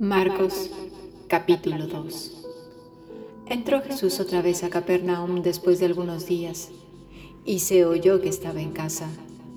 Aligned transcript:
Marcos 0.00 0.70
capítulo 1.26 1.88
2 1.88 2.46
Entró 3.46 3.82
Jesús 3.82 4.20
otra 4.20 4.42
vez 4.42 4.62
a 4.62 4.70
Capernaum 4.70 5.42
después 5.42 5.80
de 5.80 5.86
algunos 5.86 6.24
días 6.26 6.68
y 7.44 7.58
se 7.58 7.84
oyó 7.84 8.20
que 8.20 8.28
estaba 8.28 8.60
en 8.60 8.70
casa 8.70 9.08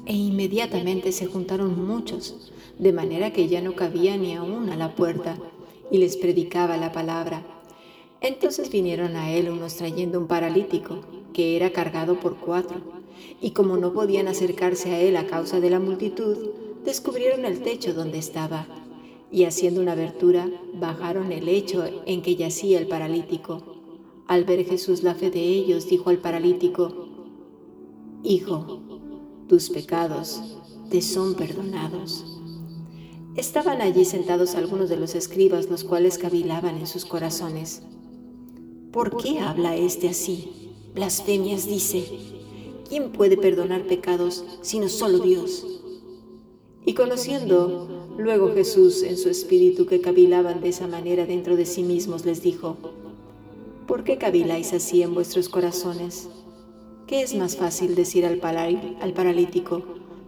e 0.08 0.16
inmediatamente 0.16 1.12
se 1.12 1.28
juntaron 1.28 1.86
muchos, 1.86 2.52
de 2.80 2.92
manera 2.92 3.32
que 3.32 3.50
ya 3.50 3.62
no 3.62 3.76
cabía 3.76 4.18
ni 4.18 4.34
aún 4.34 4.72
a 4.72 4.76
la 4.76 4.96
puerta 4.96 5.38
y 5.92 6.00
les 6.00 6.18
predicaba 6.18 6.76
la 6.78 6.92
palabra. 6.92 7.46
Entonces 8.20 8.72
vinieron 8.72 9.18
a 9.18 9.30
él 9.32 9.48
unos 9.48 9.76
trayendo 9.76 10.20
un 10.20 10.26
paralítico 10.26 11.02
que 11.34 11.56
era 11.56 11.70
cargado 11.70 12.20
por 12.20 12.38
cuatro 12.38 12.82
y 13.42 13.52
como 13.52 13.78
no 13.78 13.94
podían 13.94 14.28
acercarse 14.28 14.90
a 14.90 15.02
él 15.02 15.18
a 15.18 15.28
causa 15.28 15.60
de 15.60 15.70
la 15.70 15.80
multitud, 15.80 16.36
descubrieron 16.84 17.46
el 17.46 17.62
techo 17.62 17.94
donde 17.94 18.18
estaba 18.18 18.81
y 19.32 19.46
haciendo 19.46 19.82
una 19.82 19.94
abertura 19.94 20.50
bajaron 20.74 21.32
el 21.32 21.46
lecho 21.46 21.84
en 22.06 22.22
que 22.22 22.36
yacía 22.36 22.80
el 22.80 22.88
paralítico. 22.88 23.62
Al 24.28 24.44
ver 24.44 24.66
Jesús 24.66 25.04
la 25.04 25.16
fe 25.16 25.32
de 25.32 25.42
ellos, 25.42 25.88
dijo 25.88 26.10
al 26.10 26.18
paralítico, 26.18 27.08
Hijo, 28.24 28.82
tus 29.48 29.70
pecados 29.70 30.42
te 30.90 31.02
son 31.02 31.36
perdonados. 31.36 32.26
Estaban 33.36 33.82
allí 33.82 34.04
sentados 34.04 34.56
algunos 34.56 34.90
de 34.90 34.98
los 34.98 35.16
escribas, 35.16 35.70
los 35.70 35.86
cuales 35.86 36.18
cavilaban 36.18 36.78
en 36.78 36.88
sus 36.88 37.06
corazones. 37.06 37.82
¿Por 38.92 39.16
qué 39.16 39.40
habla 39.40 39.78
éste 39.78 40.10
así? 40.10 40.74
Blasfemias 40.94 41.66
dice. 41.66 42.06
¿Quién 42.90 43.14
puede 43.14 43.38
perdonar 43.38 43.88
pecados 43.88 44.44
sino 44.62 44.90
solo 44.90 45.20
Dios? 45.20 45.66
Y 46.86 46.94
conociendo 46.94 48.01
luego 48.18 48.54
Jesús 48.54 49.04
en 49.04 49.18
su 49.18 49.30
espíritu 49.30 49.86
que 49.86 50.02
cavilaban 50.02 50.62
de 50.62 50.70
esa 50.70 50.88
manera 50.88 51.26
dentro 51.26 51.56
de 51.56 51.66
sí 51.66 51.84
mismos 51.84 52.26
les 52.26 52.42
dijo, 52.42 52.78
¿por 53.88 54.04
qué 54.04 54.18
caviláis 54.18 54.74
así 54.74 55.02
en 55.02 55.14
vuestros 55.14 55.50
corazones? 55.50 56.30
¿Qué 57.08 57.22
es 57.22 57.36
más 57.36 57.58
fácil 57.58 57.96
decir 57.96 58.26
al, 58.26 58.40
al 59.02 59.14
paralítico, 59.14 59.84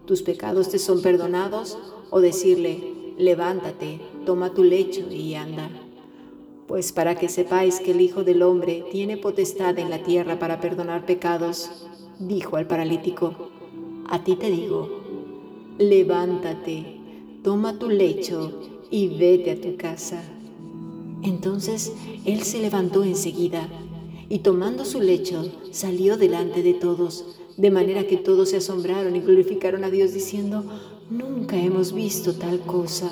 tus 0.06 0.22
pecados 0.22 0.70
te 0.70 0.80
son 0.80 1.02
perdonados? 1.02 1.78
o 2.16 2.22
decirle, 2.22 2.78
levántate, 3.18 4.00
toma 4.24 4.54
tu 4.54 4.64
lecho 4.64 5.12
y 5.12 5.34
anda? 5.34 5.68
Pues 6.68 6.92
para 6.92 7.16
que 7.16 7.28
sepáis 7.28 7.80
que 7.80 7.90
el 7.90 8.02
Hijo 8.02 8.24
del 8.24 8.44
Hombre 8.44 8.86
tiene 8.92 9.18
potestad 9.18 9.80
en 9.80 9.90
la 9.90 10.04
tierra 10.04 10.38
para 10.38 10.62
perdonar 10.62 11.08
pecados, 11.08 11.88
dijo 12.20 12.58
al 12.58 12.68
paralítico, 12.68 13.50
a 14.08 14.24
ti 14.24 14.36
te 14.36 14.52
digo, 14.52 15.02
levántate, 15.80 16.93
toma 17.44 17.78
tu 17.78 17.90
lecho 17.90 18.54
y 18.90 19.10
vete 19.10 19.52
a 19.52 19.60
tu 19.60 19.76
casa. 19.76 20.24
Entonces 21.24 21.92
él 22.26 22.42
se 22.44 22.60
levantó 22.60 23.04
enseguida 23.04 23.68
y 24.30 24.40
tomando 24.40 24.86
su 24.86 25.02
lecho 25.02 25.52
salió 25.72 26.18
delante 26.18 26.64
de 26.64 26.74
todos, 26.74 27.26
de 27.58 27.70
manera 27.70 28.08
que 28.08 28.18
todos 28.18 28.50
se 28.50 28.58
asombraron 28.58 29.16
y 29.16 29.20
glorificaron 29.20 29.84
a 29.84 29.90
Dios 29.90 30.14
diciendo, 30.14 30.64
nunca 31.10 31.62
hemos 31.62 31.94
visto 31.94 32.34
tal 32.34 32.62
cosa. 32.62 33.12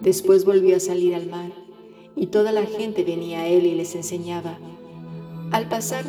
Después 0.00 0.44
volvió 0.44 0.76
a 0.76 0.80
salir 0.80 1.14
al 1.14 1.26
mar 1.26 1.52
y 2.14 2.26
toda 2.26 2.52
la 2.52 2.64
gente 2.66 3.02
venía 3.02 3.40
a 3.40 3.48
él 3.48 3.66
y 3.66 3.74
les 3.74 3.96
enseñaba. 3.96 4.58
Al 5.50 5.68
pasar 5.68 6.04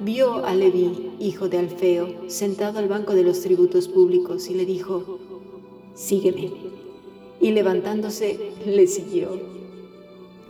vio 0.00 0.44
a 0.44 0.54
Leví, 0.54 1.10
hijo 1.18 1.48
de 1.48 1.58
Alfeo, 1.58 2.28
sentado 2.28 2.78
al 2.78 2.88
banco 2.88 3.14
de 3.14 3.24
los 3.24 3.40
tributos 3.40 3.88
públicos 3.88 4.48
y 4.48 4.54
le 4.54 4.64
dijo, 4.64 5.18
Sígueme. 5.94 6.50
Y 7.40 7.52
levantándose, 7.52 8.52
le 8.66 8.86
siguió. 8.86 9.40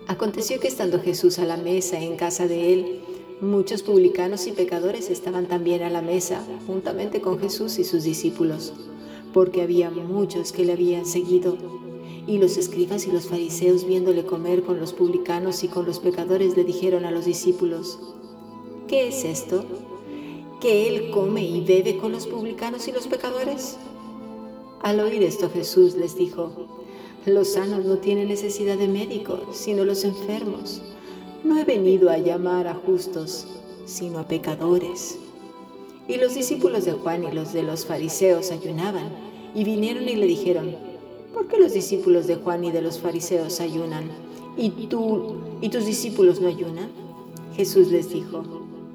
Aconteció 0.07 0.59
que 0.59 0.69
estando 0.69 1.01
Jesús 1.01 1.39
a 1.39 1.45
la 1.45 1.57
mesa 1.57 2.01
en 2.01 2.17
casa 2.17 2.49
de 2.49 2.73
él, 2.73 3.01
muchos 3.41 3.83
publicanos 3.83 4.47
y 4.49 4.53
pecadores 4.53 5.09
estaban 5.09 5.47
también 5.47 5.83
a 5.83 5.91
la 5.91 6.03
mesa, 6.03 6.45
juntamente 6.67 7.21
con 7.21 7.39
Jesús 7.39 7.79
y 7.79 7.85
sus 7.85 8.03
discípulos, 8.03 8.73
porque 9.33 9.63
había 9.63 9.89
muchos 9.91 10.51
que 10.51 10.65
le 10.65 10.73
habían 10.73 11.07
seguido. 11.07 11.57
Y 12.27 12.39
los 12.39 12.57
escribas 12.57 13.07
y 13.07 13.13
los 13.13 13.27
fariseos, 13.27 13.87
viéndole 13.87 14.25
comer 14.25 14.63
con 14.63 14.81
los 14.81 14.93
publicanos 14.93 15.63
y 15.63 15.69
con 15.69 15.87
los 15.87 16.01
pecadores, 16.01 16.57
le 16.57 16.65
dijeron 16.65 17.05
a 17.05 17.11
los 17.11 17.25
discípulos, 17.25 17.99
¿qué 18.89 19.09
es 19.09 19.25
esto? 19.25 19.65
¿Que 20.61 20.89
él 20.89 21.11
come 21.11 21.45
y 21.45 21.65
bebe 21.65 21.99
con 21.99 22.13
los 22.13 22.27
publicanos 22.27 22.89
y 22.89 22.93
los 22.93 23.07
pecadores? 23.07 23.77
Al 24.83 25.01
oír 25.01 25.23
esto 25.23 25.51
Jesús 25.51 25.95
les 25.95 26.17
dijo, 26.17 26.51
los 27.27 27.53
sanos 27.53 27.85
no 27.85 27.99
tienen 27.99 28.29
necesidad 28.29 28.79
de 28.79 28.89
médicos, 28.89 29.41
sino 29.53 29.85
los 29.85 30.05
enfermos. 30.05 30.81
No 31.45 31.59
he 31.59 31.65
venido 31.65 32.09
a 32.09 32.17
llamar 32.17 32.67
a 32.67 32.75
justos, 32.75 33.47
sino 33.85 34.19
a 34.19 34.27
pecadores. 34.27 35.19
Y 36.09 36.17
los 36.17 36.35
discípulos 36.35 36.87
de 36.87 36.93
Juan 36.93 37.25
y 37.25 37.33
los 37.33 37.53
de 37.53 37.63
los 37.63 37.85
fariseos 37.85 38.51
ayunaban, 38.51 39.11
y 39.55 39.65
vinieron 39.65 40.09
y 40.09 40.17
le 40.17 40.27
dijeron, 40.27 40.75
¿por 41.35 41.47
qué 41.47 41.59
los 41.59 41.75
discípulos 41.75 42.27
de 42.27 42.37
Juan 42.37 42.65
y 42.65 42.73
de 42.73 42.81
los 42.81 42.99
fariseos 42.99 43.61
ayunan, 43.61 44.05
y 44.57 44.71
tú 44.87 45.35
y 45.61 45.69
tus 45.69 45.85
discípulos 45.85 46.41
no 46.41 46.49
ayunan? 46.49 46.89
Jesús 47.55 47.89
les 47.89 48.11
dijo, 48.11 48.43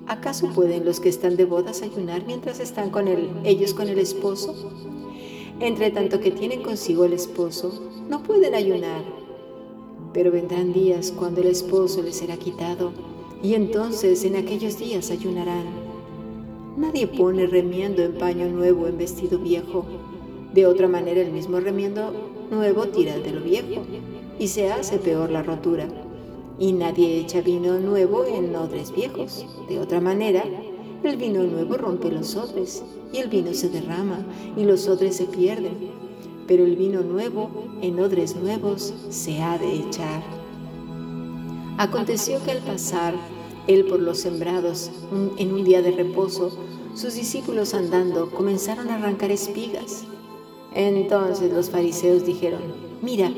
¿Acaso 0.08 0.48
pueden 0.54 0.86
los 0.86 1.00
que 1.00 1.10
están 1.10 1.36
de 1.36 1.46
bodas 1.46 1.82
ayunar 1.82 2.26
mientras 2.28 2.60
están 2.60 2.92
con 2.92 3.08
él, 3.08 3.30
ellos 3.44 3.74
con 3.74 3.88
el 3.88 3.98
esposo? 3.98 4.54
Entre 5.60 5.92
tanto 5.92 6.20
que 6.20 6.32
tienen 6.32 6.62
consigo 6.62 7.06
el 7.06 7.14
esposo, 7.14 7.72
no 8.10 8.22
pueden 8.24 8.56
ayunar. 8.56 9.04
Pero 10.14 10.32
vendrán 10.32 10.74
días 10.74 11.12
cuando 11.12 11.42
el 11.42 11.48
esposo 11.48 12.02
les 12.02 12.18
será 12.18 12.38
quitado, 12.38 12.92
y 13.42 13.54
entonces 13.54 14.24
en 14.24 14.36
aquellos 14.36 14.78
días 14.78 15.12
ayunarán. 15.12 15.66
Nadie 16.78 17.08
pone 17.08 17.48
remiendo 17.48 18.04
en 18.04 18.18
paño 18.18 18.50
nuevo 18.50 18.88
en 18.88 18.98
vestido 18.98 19.40
viejo. 19.40 19.86
De 20.54 20.66
otra 20.66 20.88
manera 20.88 21.22
el 21.22 21.32
mismo 21.32 21.60
remiendo 21.60 22.12
nuevo 22.52 22.88
tira 22.88 23.18
de 23.18 23.32
lo 23.32 23.42
viejo, 23.42 23.84
y 24.40 24.48
se 24.48 24.72
hace 24.72 24.98
peor 24.98 25.32
la 25.32 25.44
rotura 25.44 25.88
y 26.58 26.72
nadie 26.72 27.20
echa 27.20 27.42
vino 27.42 27.80
nuevo 27.80 28.26
en 28.26 28.56
odres 28.56 28.94
viejos. 28.94 29.46
De 29.68 29.80
otra 29.80 30.00
manera, 30.00 30.44
el 31.04 31.18
vino 31.18 31.44
nuevo 31.44 31.78
rompe 31.78 32.12
los 32.12 32.36
odres 32.36 32.84
y 33.14 33.18
el 33.18 33.30
vino 33.30 33.54
se 33.54 33.70
derrama 33.70 34.26
y 34.58 34.64
los 34.64 34.88
odres 34.88 35.18
se 35.18 35.26
pierden. 35.26 35.92
Pero 36.48 36.64
el 36.64 36.76
vino 36.76 37.02
nuevo 37.02 37.50
en 37.82 38.00
odres 38.00 38.36
nuevos 38.36 38.94
se 39.10 39.42
ha 39.42 39.58
de 39.58 39.76
echar. 39.76 40.24
Aconteció 41.78 42.44
que 42.44 42.52
al 42.52 42.60
pasar 42.60 43.14
él 43.68 43.86
por 43.86 44.00
los 44.00 44.20
sembrados 44.20 44.92
en 45.38 45.54
un 45.54 45.64
día 45.64 45.82
de 45.82 45.92
reposo, 45.92 46.52
sus 46.96 47.16
discípulos 47.16 47.74
andando 47.74 48.30
comenzaron 48.32 48.90
a 48.90 48.96
arrancar 48.96 49.32
espigas. 49.32 50.06
Entonces 50.74 51.52
los 51.52 51.70
fariseos 51.70 52.26
dijeron, 52.26 52.62
mira, 53.02 53.32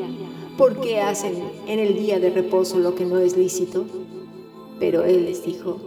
¿por 0.58 0.80
qué 0.80 1.00
hacen 1.00 1.36
en 1.68 1.80
el 1.80 1.96
día 1.96 2.20
de 2.20 2.30
reposo 2.30 2.78
lo 2.80 2.94
que 2.96 3.06
no 3.06 3.20
es 3.20 3.38
lícito? 3.38 3.86
Pero 4.80 5.04
él 5.04 5.26
les 5.26 5.46
dijo, 5.46 5.78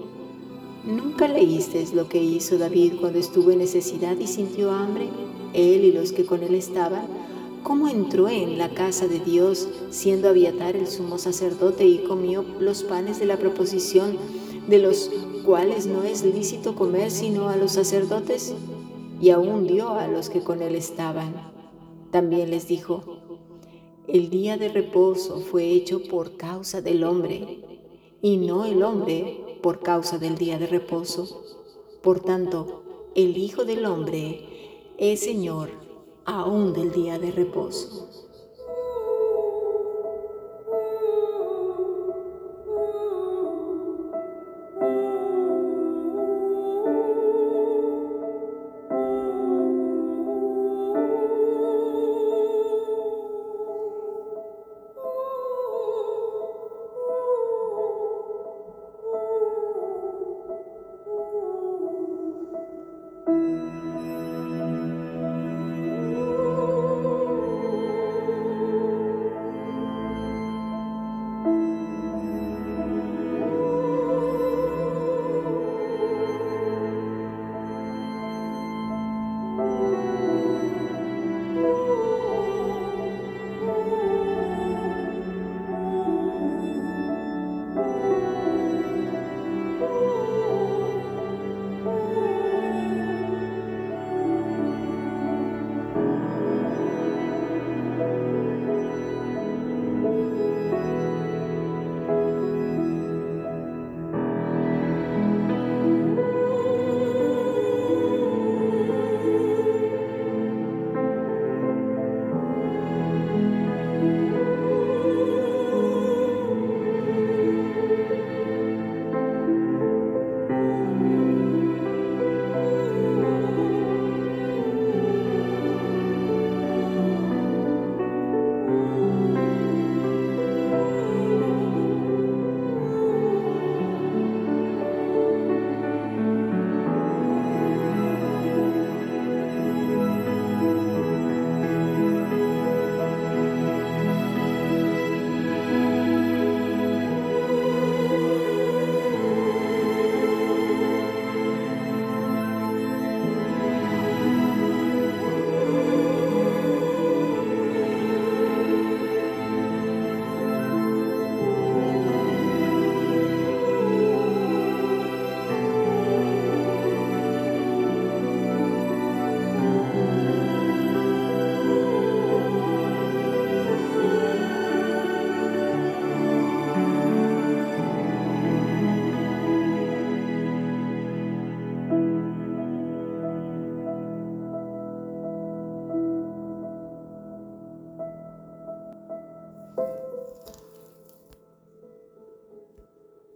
¿nunca 0.84 1.28
leísteis 1.28 1.92
lo 1.92 2.08
que 2.08 2.22
hizo 2.22 2.58
David 2.58 2.94
cuando 3.00 3.18
estuvo 3.18 3.50
en 3.50 3.58
necesidad 3.58 4.18
y 4.18 4.26
sintió 4.26 4.70
hambre? 4.70 5.08
Él 5.52 5.84
y 5.84 5.92
los 5.92 6.12
que 6.12 6.24
con 6.24 6.42
él 6.42 6.54
estaban, 6.54 7.06
¿cómo 7.62 7.88
entró 7.88 8.28
en 8.28 8.58
la 8.58 8.70
casa 8.70 9.08
de 9.08 9.20
Dios 9.20 9.68
siendo 9.90 10.28
Abiatar 10.28 10.76
el 10.76 10.86
sumo 10.86 11.18
sacerdote 11.18 11.86
y 11.86 11.98
comió 11.98 12.44
los 12.58 12.82
panes 12.82 13.18
de 13.18 13.26
la 13.26 13.36
proposición 13.36 14.16
de 14.68 14.78
los 14.78 15.10
cuales 15.44 15.86
no 15.86 16.02
es 16.04 16.24
lícito 16.24 16.74
comer 16.74 17.10
sino 17.10 17.48
a 17.48 17.56
los 17.56 17.72
sacerdotes? 17.72 18.54
Y 19.20 19.30
aún 19.30 19.66
dio 19.66 19.90
a 19.90 20.06
los 20.08 20.30
que 20.30 20.40
con 20.40 20.62
él 20.62 20.74
estaban. 20.74 21.34
También 22.10 22.50
les 22.50 22.66
dijo, 22.66 23.18
el 24.08 24.30
día 24.30 24.56
de 24.56 24.68
reposo 24.68 25.40
fue 25.40 25.70
hecho 25.70 26.02
por 26.02 26.36
causa 26.36 26.80
del 26.80 27.04
hombre 27.04 27.60
y 28.22 28.38
no 28.38 28.64
el 28.64 28.82
hombre 28.82 29.39
por 29.60 29.80
causa 29.80 30.18
del 30.18 30.36
día 30.36 30.58
de 30.58 30.66
reposo. 30.66 31.44
Por 32.02 32.20
tanto, 32.20 32.82
el 33.14 33.36
Hijo 33.36 33.64
del 33.64 33.84
Hombre 33.84 34.46
es 34.98 35.20
Señor 35.20 35.70
aún 36.24 36.72
del 36.72 36.92
día 36.92 37.18
de 37.18 37.30
reposo. 37.30 38.29